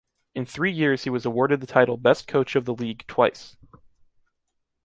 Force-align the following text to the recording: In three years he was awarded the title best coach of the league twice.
In 0.33 0.47
three 0.47 0.71
years 0.71 1.03
he 1.03 1.11
was 1.11 1.27
awarded 1.27 1.61
the 1.61 1.67
title 1.67 1.95
best 1.95 2.25
coach 2.27 2.55
of 2.55 2.65
the 2.65 2.73
league 2.73 3.05
twice. 3.05 3.55